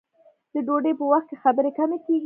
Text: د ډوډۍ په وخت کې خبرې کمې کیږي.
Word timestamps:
د 0.53 0.55
ډوډۍ 0.67 0.93
په 0.99 1.05
وخت 1.11 1.27
کې 1.29 1.41
خبرې 1.43 1.71
کمې 1.77 1.97
کیږي. 2.05 2.19